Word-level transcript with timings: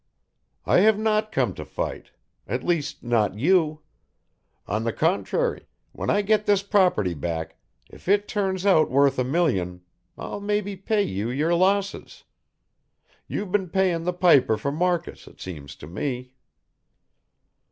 "I 0.65 0.79
have 0.79 0.97
not 0.97 1.31
come 1.31 1.53
to 1.53 1.63
fight. 1.63 2.09
At 2.47 2.63
least 2.63 3.03
not 3.03 3.37
you. 3.37 3.81
On 4.65 4.83
the 4.83 4.91
contrary, 4.91 5.67
when 5.91 6.09
I 6.09 6.23
get 6.23 6.47
this 6.47 6.63
property 6.63 7.13
back, 7.13 7.59
if 7.87 8.07
it 8.07 8.27
turns 8.27 8.65
out 8.65 8.89
worth 8.89 9.19
a 9.19 9.23
million, 9.23 9.81
I'll 10.17 10.39
maybe 10.41 10.75
pay 10.75 11.03
you 11.03 11.29
your 11.29 11.53
losses. 11.53 12.23
You've 13.27 13.51
been 13.51 13.69
paying 13.69 14.03
the 14.05 14.11
piper 14.13 14.57
for 14.57 14.71
Marcus, 14.71 15.27
it 15.27 15.39
seems 15.39 15.75
to 15.75 15.85
me." 15.85 16.33